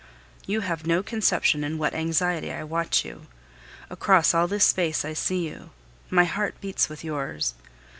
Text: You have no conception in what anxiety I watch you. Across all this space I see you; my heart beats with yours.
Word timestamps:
You 0.47 0.61
have 0.61 0.87
no 0.87 1.03
conception 1.03 1.63
in 1.63 1.77
what 1.77 1.93
anxiety 1.93 2.51
I 2.51 2.63
watch 2.63 3.05
you. 3.05 3.27
Across 3.87 4.33
all 4.33 4.47
this 4.47 4.65
space 4.65 5.05
I 5.05 5.13
see 5.13 5.47
you; 5.47 5.69
my 6.09 6.23
heart 6.23 6.59
beats 6.59 6.89
with 6.89 7.03
yours. 7.03 7.53